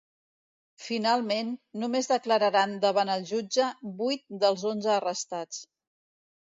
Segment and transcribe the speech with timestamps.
[0.85, 1.51] Finalment
[1.83, 3.69] només declararan davant el jutge
[4.03, 5.67] vuit dels onze arrestats.